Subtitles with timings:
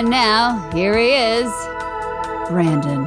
[0.00, 1.52] And now, here he is,
[2.48, 3.06] Brandon.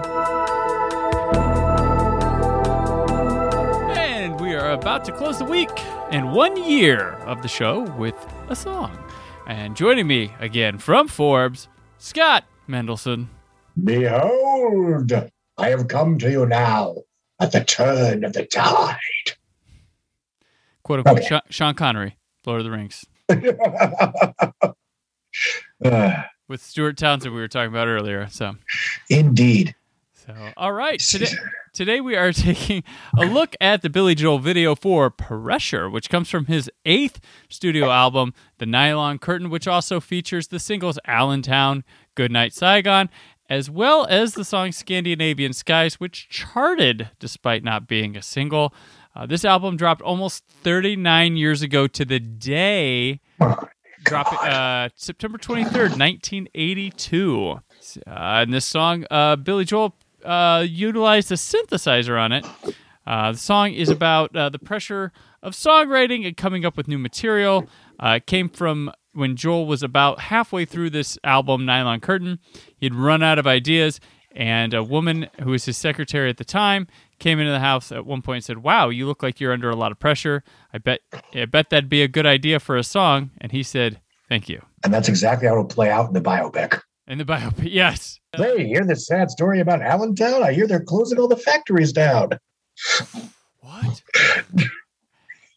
[3.98, 5.72] And we are about to close the week
[6.12, 8.14] and one year of the show with
[8.48, 8.96] a song.
[9.48, 11.68] And joining me again from Forbes,
[11.98, 13.26] Scott Mendelson.
[13.84, 16.98] Behold, I have come to you now
[17.40, 19.00] at the turn of the tide.
[20.84, 21.28] Quote unquote Okay.
[21.28, 23.04] Sean, Sean Connery, Lord of the Rings.
[25.84, 26.22] Uh,
[26.54, 28.28] With Stuart Townsend, we were talking about earlier.
[28.30, 28.58] So,
[29.10, 29.74] indeed.
[30.14, 31.00] so all right.
[31.00, 31.32] Today,
[31.74, 32.84] today we are taking
[33.18, 37.90] a look at the Billy Joel video for Pressure, which comes from his eighth studio
[37.90, 43.10] album, The Nylon Curtain, which also features the singles Allentown, Goodnight Saigon,
[43.50, 48.76] as well as the song Scandinavian Skies, which charted despite not being a single.
[49.16, 53.22] Uh, this album dropped almost 39 years ago to the day
[54.04, 57.52] dropping uh, September 23rd, 1982.
[57.52, 57.60] Uh,
[58.08, 62.46] and this song, uh, Billy Joel uh, utilized a synthesizer on it.
[63.06, 66.98] Uh, the song is about uh, the pressure of songwriting and coming up with new
[66.98, 67.68] material.
[68.00, 72.40] Uh, it came from when Joel was about halfway through this album, Nylon Curtain.
[72.78, 74.00] He'd run out of ideas,
[74.36, 76.88] and a woman who was his secretary at the time
[77.20, 79.70] came into the house at one point and said, "Wow, you look like you're under
[79.70, 80.44] a lot of pressure.
[80.74, 81.02] I bet,
[81.34, 84.62] I bet that'd be a good idea for a song." And he said, "Thank you."
[84.84, 86.82] And that's exactly how it'll play out in the biopic.
[87.08, 88.20] In the biopic, yes.
[88.36, 90.44] Hey, hear this sad story about Allentown?
[90.44, 92.40] I hear they're closing all the factories down.
[93.62, 94.02] What?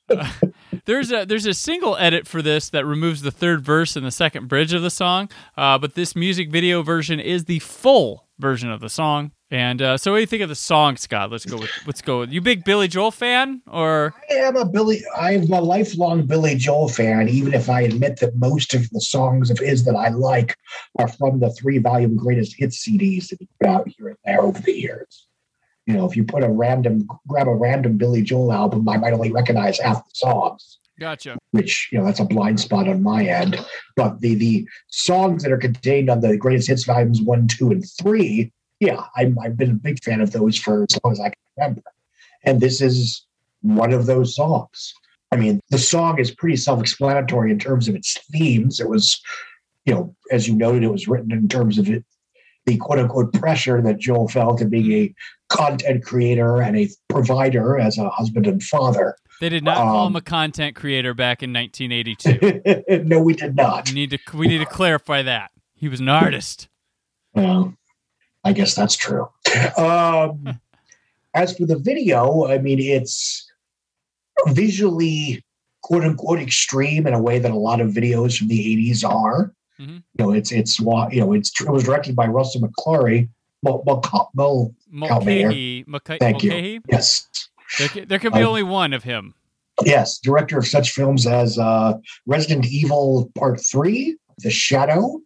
[0.09, 0.31] Uh,
[0.85, 4.11] there's a there's a single edit for this that removes the third verse and the
[4.11, 8.71] second bridge of the song, uh, but this music video version is the full version
[8.71, 9.33] of the song.
[9.51, 11.31] And uh, so, what do you think of the song, Scott?
[11.31, 12.21] Let's go with let's go.
[12.21, 15.03] With, you big Billy Joel fan or I am a Billy.
[15.17, 19.49] I'm a lifelong Billy Joel fan, even if I admit that most of the songs
[19.51, 20.57] of his that I like
[20.99, 24.61] are from the three-volume greatest hits CDs that he put out here and there over
[24.61, 25.29] the years.
[25.87, 29.13] You know, if you put a random, grab a random Billy Joel album, I might
[29.13, 31.39] only recognize half the songs, gotcha?
[31.57, 33.59] Which you know that's a blind spot on my end.
[33.97, 37.85] But the the songs that are contained on the greatest hits volumes one, two, and
[38.01, 41.31] three, yeah, I'm, I've been a big fan of those for as long as I
[41.31, 41.83] can remember.
[42.45, 43.25] And this is
[43.63, 44.95] one of those songs.
[45.33, 48.79] I mean, the song is pretty self-explanatory in terms of its themes.
[48.79, 49.21] It was,
[49.85, 52.05] you know, as you noted, it was written in terms of it,
[52.67, 55.15] the quote-unquote pressure that Joel felt in being a
[55.49, 59.17] content creator and a provider as a husband and father.
[59.41, 63.03] They did not call Um, him a content creator back in 1982.
[63.05, 63.89] no, we did not.
[63.89, 66.69] we need to we need to clarify that he was an artist.
[67.35, 67.75] Well,
[68.45, 69.29] I guess that's true.
[69.79, 70.59] Um,
[71.35, 73.51] as for the video, I mean, it's
[74.49, 75.43] visually
[75.83, 78.59] quote unquote extreme in a way that a lot of videos from the
[78.91, 79.53] 80s are.
[79.81, 80.03] Mhm.
[80.19, 80.87] You know, it's it's you
[81.21, 83.29] know, it's it was directed by Russell McClary.
[83.63, 84.03] Well, well,
[84.35, 85.47] Mul- Mul- Help me here.
[85.49, 86.51] Mulcahy, Mulca- Thank you.
[86.51, 86.81] Mulcahy?
[86.91, 87.29] yes,
[87.79, 89.35] There, ca- there can be Uh, only one of him.
[89.85, 91.95] yes, director of such films as uh,
[92.27, 95.21] Resident Evil Part Three, The Shadow,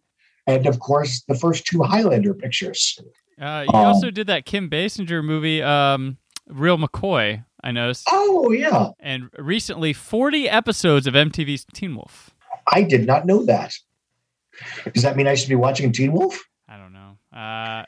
[0.47, 2.99] and of course the first two Highlander pictures.
[3.39, 7.45] Uh, he Um, also did that Kim Basinger movie, um, Real McCoy.
[7.63, 12.31] I noticed, Oh yeah, and recently 40 episodes of MTV's Teen Wolf.
[12.67, 13.73] I did not know that.
[14.93, 16.39] Does that mean I should be watching Teen Wolf?
[16.67, 17.17] I don't know.
[17.31, 17.83] Uh,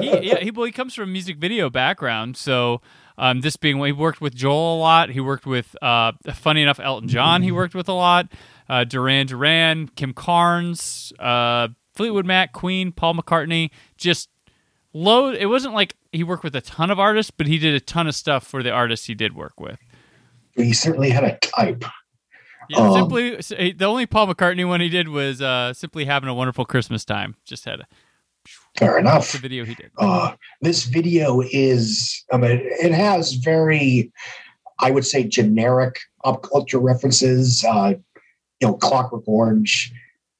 [0.00, 2.80] he, yeah, he, well, he comes from a music video background, so
[3.18, 5.10] um, this being he worked with Joel a lot.
[5.10, 7.42] He worked with, uh, funny enough, Elton John.
[7.42, 8.32] He worked with a lot.
[8.68, 13.70] Uh, Duran Duran, Kim Carnes, uh, Fleetwood Mac, Queen, Paul McCartney.
[13.96, 14.28] Just
[14.94, 15.36] load.
[15.36, 18.06] It wasn't like he worked with a ton of artists, but he did a ton
[18.06, 19.78] of stuff for the artists he did work with.
[20.54, 21.84] He certainly had a type.
[22.68, 26.34] Yeah, Um, simply the only Paul McCartney one he did was uh, simply having a
[26.34, 27.34] wonderful Christmas time.
[27.44, 27.86] Just had a,
[28.78, 29.32] Fair enough.
[29.32, 29.90] the video he did.
[29.98, 34.10] Uh, this video is, I mean, it has very,
[34.80, 37.64] I would say, generic pop culture references.
[37.64, 37.94] Uh,
[38.60, 39.92] you know, Clockwork Orange.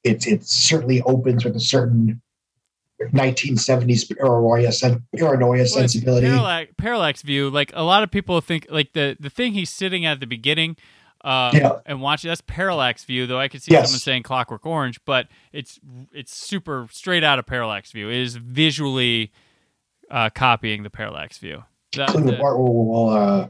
[0.03, 2.21] It it certainly opens with a certain
[3.01, 4.71] 1970s paranoia,
[5.15, 6.27] paranoia Well, sensibility.
[6.27, 7.49] Parallax, parallax view.
[7.49, 10.77] Like a lot of people think, like the the thing he's sitting at the beginning,
[11.23, 11.71] uh, Yeah.
[11.85, 13.25] and watching that's parallax view.
[13.27, 13.87] Though I could see Yes.
[13.89, 15.79] someone saying Clockwork Orange, but it's
[16.11, 18.09] it's super straight out of parallax view.
[18.09, 19.31] It is visually
[20.11, 21.63] uh, copying the parallax view.
[21.93, 23.49] The- including the part where, uh,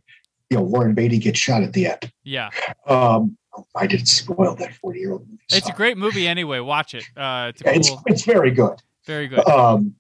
[0.50, 2.12] you know Warren Beatty gets shot at the end.
[2.24, 2.50] yeah,
[2.88, 3.38] Um,
[3.76, 5.40] I didn't spoil that 40 year old movie.
[5.52, 6.60] it's a great movie anyway.
[6.60, 7.04] Watch it.
[7.18, 8.82] Uh, it's It's cool, it's very good.
[9.06, 9.48] very good.
[9.48, 9.96] Um,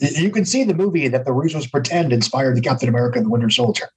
[0.00, 3.30] you can see the movie that the Russos pretend inspired the Captain America and the
[3.30, 3.88] Winter Soldier.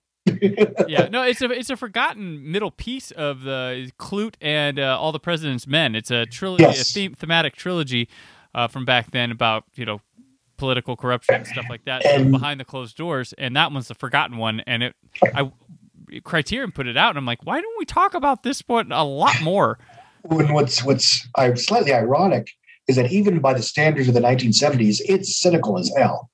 [0.87, 5.11] Yeah, no, it's a it's a forgotten middle piece of the Klute and uh, all
[5.11, 5.95] the President's Men.
[5.95, 6.81] It's a trilogy, Yes.
[6.81, 8.07] a theme, thematic trilogy
[8.55, 9.99] uh, from back then about you know
[10.57, 13.33] political corruption and stuff like that And- behind the closed doors.
[13.37, 14.61] And that one's the forgotten one.
[14.61, 14.95] And it,
[15.35, 15.51] I,
[16.23, 19.03] Criterion put it out, and I'm like, why don't we talk about this one a
[19.03, 19.77] lot more?
[20.25, 22.49] when what's what's uh, slightly ironic
[22.87, 26.29] is that even by the standards of the 1970s, it's cynical as hell.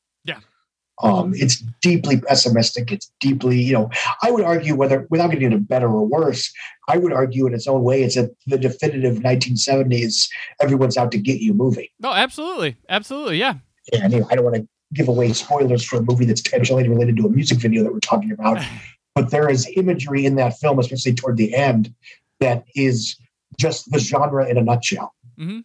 [1.03, 1.09] Yeah.
[1.11, 2.91] Um, it's deeply pessimistic.
[2.91, 3.89] It's deeply, you know,
[4.21, 6.51] I would argue whether, without getting into better or worse,
[6.87, 10.29] I would argue in its own way, it's a, the definitive 1970s,
[10.61, 11.91] everyone's out to get you movie.
[11.99, 13.55] No, absolutely, absolutely, yeah.
[13.93, 17.15] You know, I don't want to give away spoilers for a movie that's tangentially related
[17.17, 18.61] to a music video that we're talking about,
[19.15, 21.93] but there is imagery in that film, especially toward the end,
[22.39, 23.15] that is
[23.57, 25.13] just the genre in a nutshell.
[25.39, 25.63] Mhm.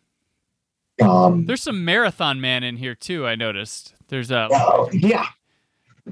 [1.03, 3.27] Um, There's some Marathon Man in here too.
[3.27, 3.95] I noticed.
[4.15, 5.27] There's a uh, yeah,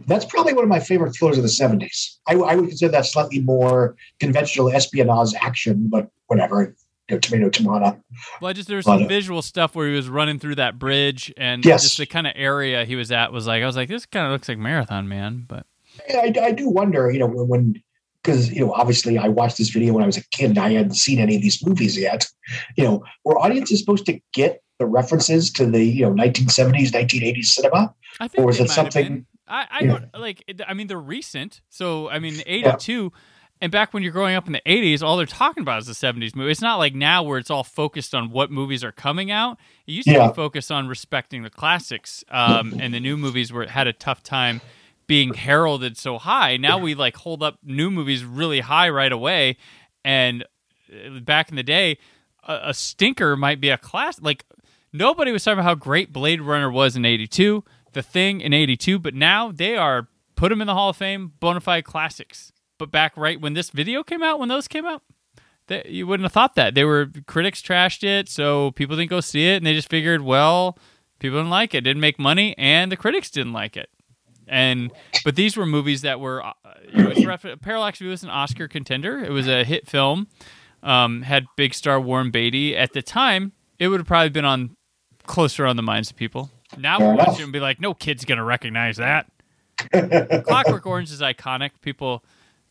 [0.07, 2.17] that's probably one of my favorite thrillers of the '70s.
[2.27, 6.75] I, I would consider that slightly more conventional espionage action, but whatever.
[7.09, 8.01] You know, tomato, tomato.
[8.41, 10.81] Well, I just there was some uh, visual stuff where he was running through that
[10.81, 11.83] bridge, and Yes.
[11.83, 14.27] just the kind of area he was at was like I was like, this kind
[14.27, 15.65] of looks like Marathon Man, but
[16.09, 17.81] I, I do wonder, you know, when
[18.23, 20.51] because you know, obviously, I watched this video when I was a kid.
[20.51, 22.27] and I hadn't seen any of these movies yet.
[22.77, 27.47] You know, were audiences supposed to get the references to the you know 1970s, 1980s
[27.47, 27.95] cinema?
[28.21, 29.87] I think Or is it something- I, I Yeah.
[29.89, 30.45] don't like.
[30.67, 33.13] I mean, they're recent, so I mean, '82.
[33.61, 35.93] And back when you're growing up in the 80s, all they're talking about is the
[35.95, 36.51] 70s movie.
[36.51, 39.57] It's not like now where it's all focused on what movies are coming out.
[39.87, 40.29] It used to Yeah.
[40.29, 44.23] be focused on respecting the classics, um, and the new movies were had a tough
[44.25, 44.61] time
[45.07, 46.57] being heralded so high.
[46.57, 49.57] Now we like hold up new movies really high right away,
[50.05, 50.43] and
[50.93, 51.99] uh, back in the day,
[52.49, 54.21] a, a stinker might be a class.
[54.21, 54.45] Like
[54.93, 58.99] nobody was talking about how great Blade Runner was in '82, The Thing in '82,
[58.99, 62.53] but now they are put them in the Hall of Fame, bona fide classics.
[62.79, 65.03] But back right when this video came out, when those came out,
[65.69, 66.75] they, you wouldn't have thought that.
[66.75, 70.23] They were critics trashed it, so people didn't go see it, and they just figured,
[70.23, 70.77] well,
[71.19, 73.89] people didn't like it, didn't make money, and the critics didn't like it.
[74.49, 74.91] And
[75.25, 76.53] but these were movies that were, uh,
[77.63, 79.19] Parallax View was an Oscar contender.
[79.25, 80.27] It was a hit film.
[80.83, 83.53] Um, had big star Warren Beatty at the time.
[83.79, 84.77] It would have probably been on
[85.33, 86.51] closer on the minds of people.
[86.77, 89.27] Now we watch it and be like, no kid's gonna recognize that.
[90.45, 91.71] Clockwork Orange is iconic.
[91.81, 92.23] People,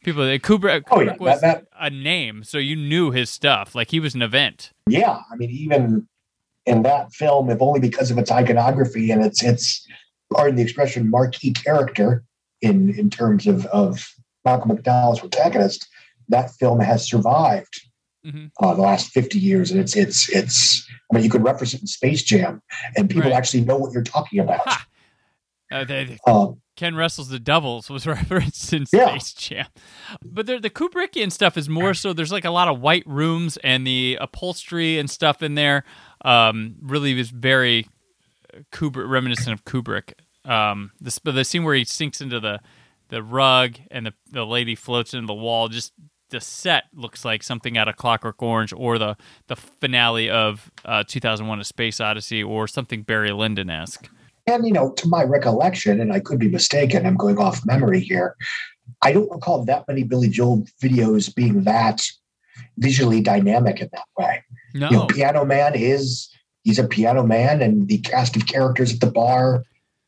[0.03, 0.21] people.
[0.23, 3.73] Uh, Kubrick, Oh, yeah, Kubrick was that- a name, so you knew his stuff.
[3.75, 4.71] Like he was an event.
[4.87, 6.07] Yeah, I mean, even
[6.67, 9.85] in that film, if only because of its iconography and its its
[10.31, 12.23] pardon the expression marquee character
[12.61, 14.07] in in terms of of
[14.45, 15.87] Malcolm McDowell's protagonist,
[16.29, 17.81] that film has survived
[18.25, 18.51] Mhm.
[18.61, 20.87] uh, the last fifty years, and it's it's it's.
[21.11, 22.61] I mean, you could reference it in Space Jam,
[22.95, 23.33] and people Right.
[23.37, 24.61] actually know what you're talking about.
[25.71, 29.09] Uh, they, Um, Ken Russell's The Devils was referenced in Yeah.
[29.17, 29.65] Space Jam.
[30.23, 33.55] But the, the Kubrickian stuff is more so there's like a lot of white rooms
[33.57, 35.83] and the upholstery and stuff in there
[36.25, 37.87] um, really is very
[38.73, 40.13] Kubrick, reminiscent of Kubrick.
[40.43, 42.59] Um, the, the scene where he sinks into the,
[43.09, 45.93] the rug and the, the lady floats into the wall, just
[46.31, 49.15] the set looks like something out of Clockwork Orange or the,
[49.47, 54.09] the finale of uh, 2001 A Space Odyssey or something Barry Lyndon esque.
[54.47, 57.99] And you know, to my recollection, and I could be mistaken, I'm going off memory
[57.99, 58.35] here.
[59.03, 62.01] I don't recall that many Billy Joel videos being that
[62.77, 64.43] visually dynamic in that way.
[64.73, 64.89] No.
[64.89, 66.29] You know, Piano Man is
[66.63, 69.63] he's a piano man, and the cast of characters at the bar,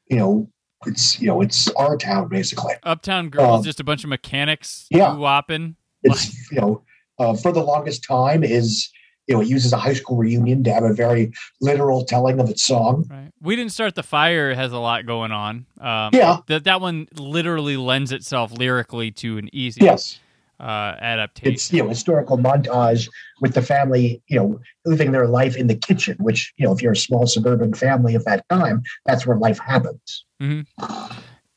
[0.09, 0.49] you know,
[0.85, 2.73] it's you know, it's our town basically.
[2.83, 5.15] Uptown Girl is Um, just a bunch of mechanics yeah.
[5.15, 5.75] whopping.
[6.03, 6.83] It's you know,
[7.19, 8.89] uh, for the longest time is
[9.27, 11.31] you know, it uses a high school reunion to have a very
[11.61, 13.05] literal telling of its song.
[13.09, 13.31] Right.
[13.41, 15.65] We didn't start the fire has a lot going on.
[15.79, 16.39] Um, Yeah.
[16.47, 20.19] That that one literally lends itself lyrically to an easy Yes.
[20.59, 21.53] uh, adaptation.
[21.53, 23.09] it's you know historical montage
[23.41, 26.81] with the family you know living their life in the kitchen which you know if
[26.81, 30.25] you're a small suburban family of that time that's where life happens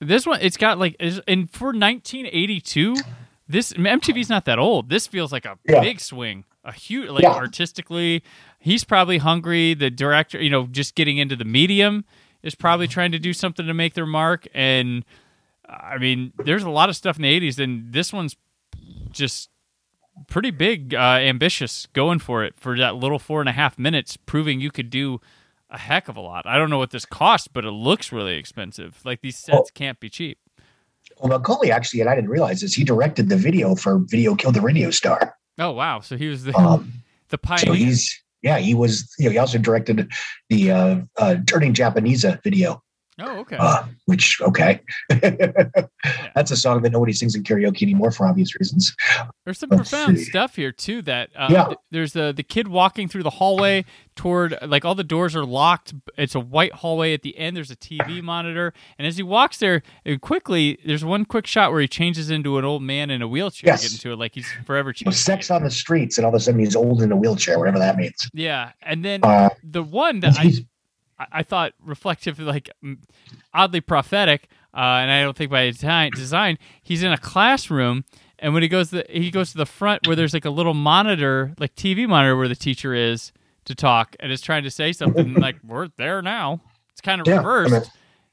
[0.01, 2.97] This one, it's got like, and for 1982,
[3.49, 4.89] this MTV's not that old.
[4.91, 5.81] This feels like a Yeah.
[5.81, 7.31] big swing, a huge like Yeah.
[7.31, 8.23] artistically.
[8.59, 9.75] He's probably hungry.
[9.75, 12.05] The director, you know, just getting into the medium
[12.43, 14.47] is probably trying to do something to make their mark.
[14.55, 15.05] And
[15.69, 18.37] I mean, there's a lot of stuff in the '80s, and this one's
[19.11, 19.51] just
[20.29, 24.17] pretty big, uh, ambitious, going for it for that little four and a half minutes,
[24.17, 25.21] proving you could do
[25.69, 26.47] a heck of a lot.
[26.47, 29.01] I don't know what this cost, but it looks really expensive.
[29.05, 29.75] Like these sets Oh.
[29.75, 30.39] can't be cheap.
[31.19, 34.55] Well, Mulcahy actually, and I didn't realize this, he directed the video for Video Killed
[34.55, 35.35] the Radio Star.
[35.59, 36.01] Oh wow!
[36.01, 36.93] So he was the Um,
[37.31, 40.11] the so he's, yeah, he was, you know, he also directed
[40.51, 42.83] the uh, uh, Turning Japanese video,
[43.21, 43.57] oh okay.
[43.59, 44.81] uh, which, okay.
[46.35, 48.95] That's a song that nobody sings in karaoke anymore for obvious reasons.
[49.45, 50.25] There's some let's profound see.
[50.25, 51.03] stuff here too.
[51.03, 51.65] That uh, Yeah.
[51.67, 55.45] th- there's the the kid walking through the hallway toward like all the doors are
[55.45, 55.95] locked.
[56.17, 57.13] It's a white hallway.
[57.15, 61.05] At the end, there's a TV monitor, and as he walks there, uh, quickly there's
[61.05, 63.83] one quick shot where he changes into an old man in a wheelchair, Yes.
[63.83, 65.19] get into it like he's forever changed.
[65.19, 67.79] sex on the streets, and all of a sudden he's old in a wheelchair, whatever
[67.79, 68.29] that means.
[68.33, 70.53] Yeah, and then Uh, the one that I
[71.19, 72.71] I I thought reflective, like
[73.55, 78.05] oddly prophetic, uh, and I don't think by design, design, he's in a classroom,
[78.39, 80.75] and when he goes, the, he goes to the front where there's like a little
[80.75, 83.33] monitor, like TV monitor, where the teacher is
[83.65, 86.61] to talk, and is trying to say something like we're there now.
[86.93, 87.73] It's kind of Yeah, I reversed.
[87.73, 87.83] mean-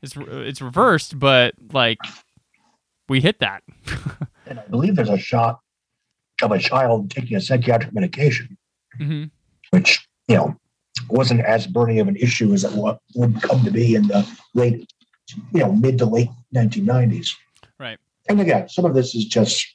[0.01, 1.99] it's it's reversed, but like
[3.07, 3.63] we hit that.
[4.47, 5.61] and I believe there's a shot
[6.41, 8.57] of a child taking a psychiatric medication,
[8.97, 9.25] hmm
[9.69, 10.55] which, you know,
[11.09, 14.91] wasn't as burning of an issue as it would come to be in the late,
[15.51, 17.31] you know, mid to late 1990s.
[17.79, 17.97] Right.
[18.29, 19.65] And again, some of this is just,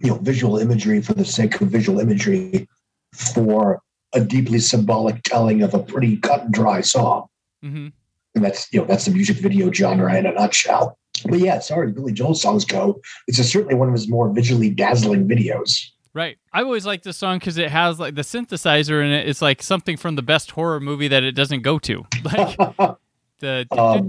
[0.00, 2.68] you know, visual imagery for the sake of visual imagery
[3.12, 3.80] for
[4.12, 7.26] a deeply symbolic telling of a pretty cut and dry song.
[7.64, 7.88] Mm-hmm.
[8.34, 10.98] And that's, you know, that's the music video genre in a nutshell.
[11.24, 14.32] But yeah, as far as Billy Joel songs go, it's certainly one of his more
[14.32, 15.90] visually dazzling videos.
[16.14, 16.38] Right.
[16.52, 19.28] I always like this song because it has like the synthesizer in it.
[19.28, 22.06] It's like something from the best horror movie that it doesn't go to.
[22.24, 22.56] Like
[23.40, 24.06] the Um,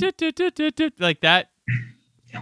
[0.99, 1.49] like that.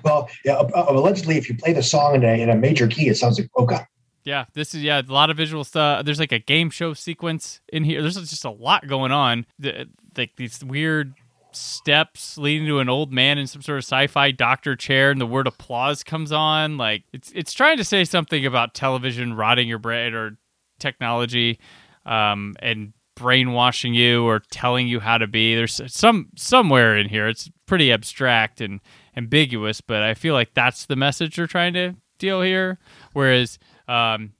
[0.03, 2.87] Well, yeah, uh, uh, allegedly, if you play the song in a, in a major
[2.87, 3.87] key, it sounds like polka.
[4.23, 6.05] Yeah, this is yeah, a lot of visual stuff.
[6.05, 8.01] There's like a game show sequence in here.
[8.01, 9.45] There's just a lot going on.
[9.59, 11.13] The, like these weird
[11.55, 15.25] steps leading to an old man in some sort of sci-fi doctor chair, and the
[15.25, 16.77] word applause comes on.
[16.77, 20.37] Like it's it's trying to say something about television rotting your brain or
[20.79, 21.59] technology,
[22.05, 25.55] um, and brainwashing you or telling you how to be.
[25.55, 27.27] There's some somewhere in here.
[27.27, 28.79] It's pretty abstract and
[29.15, 32.79] ambiguous, but I feel like that's the message they're trying to deal here.
[33.13, 34.33] Whereas um,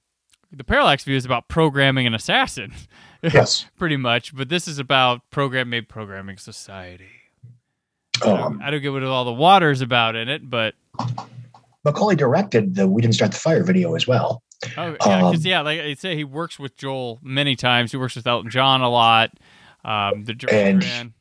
[0.52, 2.74] the parallax view is about programming an assassin,
[3.34, 3.66] Yes.
[3.78, 4.36] pretty much.
[4.36, 7.10] But this is about program made programming society.
[8.26, 10.76] Um, I don't get what all the water's about in it, but
[11.84, 14.44] Mulcahy directed the "We Didn't Start the Fire" video as well.
[14.78, 17.92] oh yeah, Um, yeah, like I say, he works with Joel many times.
[17.92, 19.32] He works with Elton John a lot.
[19.84, 21.14] Um, the And-.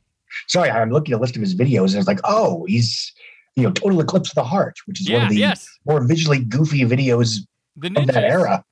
[0.47, 3.13] Sorry, I'm looking at a list of his videos, and it's like, oh, he's
[3.55, 6.39] you know, Total Eclipse of the Heart, which is one of the yes, more visually
[6.39, 7.39] goofy videos
[7.77, 8.63] the of that era.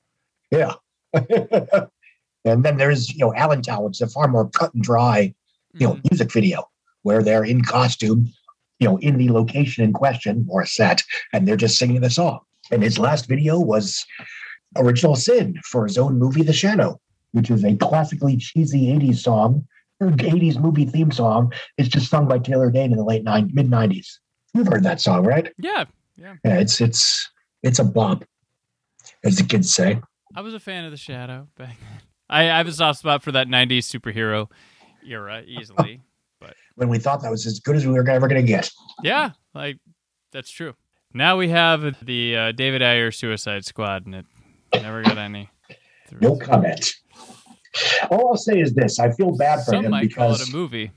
[0.50, 0.74] Yeah.
[2.46, 5.34] and then there's you know Allentown, which is a far more cut and dry
[5.80, 6.12] you know Mhm.
[6.12, 6.64] music video
[7.04, 8.32] where they're in costume,
[8.80, 11.02] you know, in the location in question or set,
[11.34, 12.40] and they're just singing the song.
[12.72, 14.06] And his last video was
[14.78, 17.00] original sin for his own movie The Shadow,
[17.32, 19.66] which is a classically cheesy 80s song,
[20.02, 21.52] 80s movie theme song.
[21.78, 24.20] It's just sung by Taylor Dayne in the late nine, mid 90s.
[24.54, 25.52] You've heard that song, right?
[25.58, 25.86] Yeah,
[26.18, 27.30] Yeah, it's it's
[27.64, 28.24] it's a bop,
[29.24, 30.00] as the kids say.
[30.36, 32.00] I was a fan of the Shadow back then.
[32.32, 34.50] I, I have a soft spot for that '90s superhero
[35.06, 36.02] era, easily.
[36.40, 38.68] But when we thought that was as good as we were ever going to get.
[39.04, 39.78] Yeah, like
[40.32, 40.74] that's true.
[41.14, 44.26] Now we have the uh, David Ayer Suicide Squad, and it
[44.74, 45.52] never got any.
[46.20, 46.96] No comment.
[48.10, 50.50] All I'll say is this: I feel bad for Some him might call because it
[50.50, 50.92] a movie.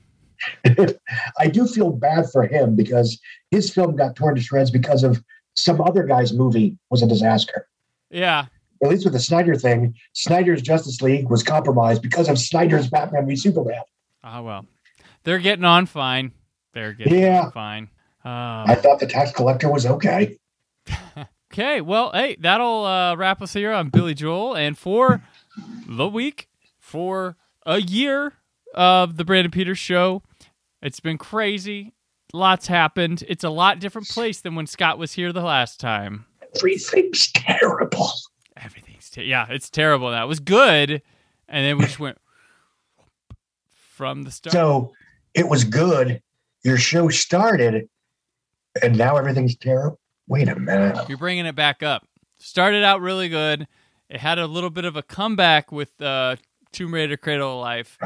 [1.39, 3.19] I do feel bad for him because
[3.51, 5.23] his film got torn to shreds because of
[5.55, 7.67] some other guy's movie was a disaster.
[8.09, 8.47] Yeah,
[8.83, 13.25] At least with the Snyder thing, Snyder's Justice League was compromised because of Snyder's Batman
[13.27, 13.81] v Superman.
[14.23, 14.65] Ah, well,
[15.23, 16.31] they're getting on fine.
[16.73, 17.43] They're getting Yeah.
[17.45, 17.89] on fine.
[18.23, 20.37] I Uh, thought the tax collector was okay.
[21.53, 25.21] okay, well, hey, that'll uh, wrap us here on Billy Joel, and for
[25.87, 28.33] the week, for a year
[28.73, 30.21] of the Brandon Peters Show,
[30.81, 31.93] it's been crazy.
[32.33, 33.23] Lots happened.
[33.29, 36.25] It's a lot different place than when Scott was here the last time.
[36.57, 38.09] Everything's terrible.
[38.57, 41.01] Everything's te- yeah, it's terrible That was good,
[41.49, 42.17] and then we just went
[43.95, 44.53] from the start.
[44.53, 44.93] So
[45.33, 46.21] it was good.
[46.63, 47.89] Your show started,
[48.81, 49.99] and now everything's terrible.
[50.27, 50.97] Wait a minute.
[51.07, 52.07] You're bringing it back up.
[52.39, 53.67] started out really good.
[54.09, 56.37] It had a little bit of a comeback with uh,
[56.71, 57.97] Tomb Raider: Cradle of Life.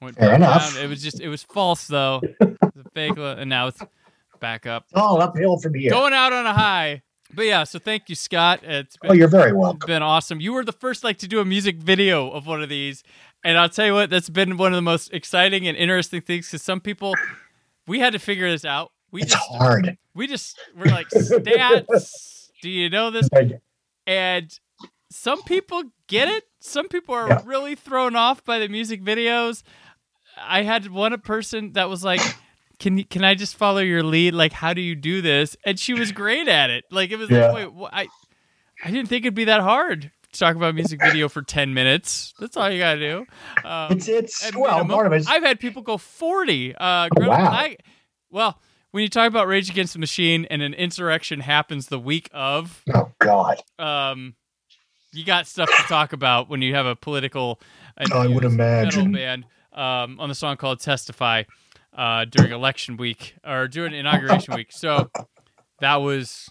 [0.00, 0.74] Went Fair enough.
[0.74, 0.84] down.
[0.84, 2.20] It was just it was false though.
[2.22, 3.80] It was a fake, and now it's
[4.40, 5.90] back up, All uphill from here.
[5.90, 7.02] going out on a high.
[7.34, 8.60] But yeah, so thank you, Scott.
[8.62, 9.86] It's been, Oh, you're very it's welcome.
[9.86, 10.40] been awesome.
[10.40, 13.02] You were the first like to do a music video of one of these,
[13.44, 16.46] and I'll tell you what, that's been one of the most exciting and interesting things
[16.48, 17.14] because some people
[17.86, 18.92] we had to figure this out.
[19.10, 19.96] We It's just hard.
[20.14, 22.48] we just we're like stats.
[22.62, 23.28] Do you know this?
[24.06, 24.58] And
[25.10, 26.44] some people get it.
[26.60, 27.42] Some people are Yeah.
[27.44, 29.62] really thrown off by the music videos.
[30.36, 32.20] I had one person that was like,
[32.78, 34.34] "Can you, can I just follow your lead?
[34.34, 36.84] Like, how do you do this?" And she was great at it.
[36.90, 37.50] Like, it was Yeah.
[37.50, 38.06] like, "Wait, wh- I
[38.84, 41.72] I didn't think it'd be that hard to talk about a music video for ten
[41.74, 42.34] minutes.
[42.38, 43.26] That's all you gotta do."
[43.64, 44.88] Um, It's it's well, minimum.
[44.94, 45.16] part of it.
[45.16, 46.74] Is, I've had people go 40.
[46.74, 47.50] Uh, Oh, wow.
[47.50, 47.76] I,
[48.30, 52.28] well, when you talk about Rage Against the Machine and an insurrection happens the week
[52.32, 54.34] of, oh God, um,
[55.12, 57.60] you got stuff to talk about when you have a political
[57.96, 59.12] I would metal imagine.
[59.12, 61.44] band um, on the song called "Testify"
[61.94, 64.72] uh, during election week or during inauguration week.
[64.72, 65.10] So
[65.80, 66.50] that was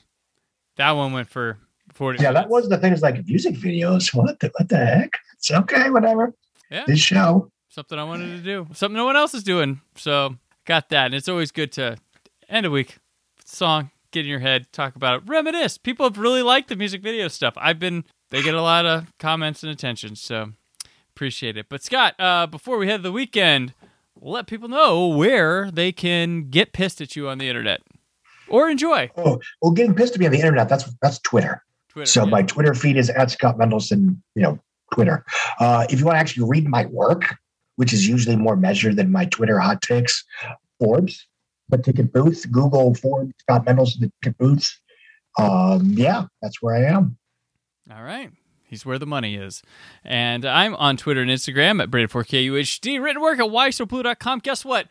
[0.78, 1.58] that one went for
[1.94, 2.24] 40.
[2.24, 2.94] yeah, that was the thing.
[2.94, 4.14] Is like music videos.
[4.14, 5.18] What the what the heck?
[5.34, 6.34] It's okay, whatever.
[6.70, 6.86] Yeah.
[6.88, 7.52] This show.
[7.70, 9.82] something I wanted to do, something no one else is doing.
[9.96, 10.36] So
[10.66, 11.98] got that, and it's always good to
[12.50, 12.98] end a week
[13.46, 15.78] song, get in your head, talk about it, reminisce.
[15.78, 17.54] People have really liked the music video stuff.
[17.58, 20.54] I've been they get a lot of comments and attention, so
[21.16, 21.68] appreciate it.
[21.70, 23.74] But Scott, uh, before we head to the weekend,
[24.22, 27.82] let people know where they can get pissed at you on the internet
[28.48, 30.70] or enjoy Oh, well, getting pissed at me on the internet.
[30.70, 31.64] That's that's Twitter.
[31.90, 32.06] Twitter.
[32.06, 32.30] So yeah.
[32.30, 34.60] my Twitter feed is at Scott Mendelson, you know,
[34.94, 35.26] Twitter.
[35.60, 37.36] Uh, if you want to actually read my work,
[37.76, 40.24] which is usually more measured than my Twitter hot takes,
[40.80, 41.28] Forbes,
[41.70, 44.72] the ticket booth, Google Forbes, Scott Mendelson, the ticket booth.
[45.40, 47.18] Um, yeah, that's where I am.
[47.92, 48.32] All right.
[48.74, 49.62] He's where the money is.
[50.04, 53.00] And I'm on Twitter and Instagram at Brandon4KUHD.
[53.00, 54.40] Written work at whysoblue.com.
[54.40, 54.88] Guess what?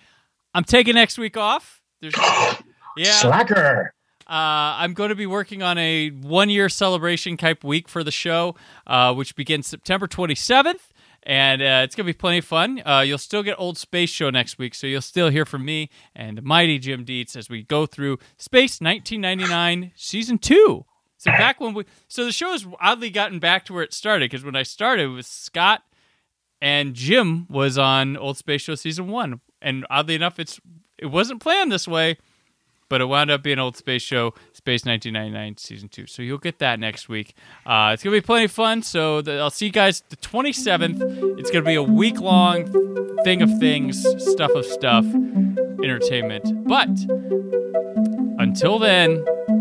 [0.54, 1.82] I'm taking next week off.
[2.00, 2.14] There's
[2.96, 3.10] Yeah.
[3.10, 3.92] Slacker.
[4.20, 8.12] Uh, I'm going to be working on a one year celebration type week for the
[8.12, 8.54] show,
[8.86, 10.78] uh, which begins September 27th.
[11.24, 12.82] And uh, it's going to be plenty of fun.
[12.86, 15.90] Uh, you'll still get Old Space Show next week, so you'll still hear from me
[16.14, 20.84] and the mighty Jim Dietz as we go through Space 1999 Season 2.
[21.22, 24.28] So back when we, so the show has oddly gotten back to where it started
[24.28, 25.82] because when I started, it was Scott
[26.60, 29.40] and Jim was on Old Space Show Season 1.
[29.60, 30.60] And oddly enough, it's
[30.98, 32.16] it wasn't planned this way
[32.92, 36.06] but it wound up being Old Space Show Space 1999 Season 2.
[36.06, 37.34] So you'll get that next week.
[37.64, 38.82] Uh, it's to be plenty of fun.
[38.82, 41.38] So the, I'll see you guys the 27th.
[41.38, 42.66] It's to be a week long
[43.24, 46.66] thing of things, stuff of stuff, entertainment.
[46.68, 46.90] But
[48.38, 49.24] until then,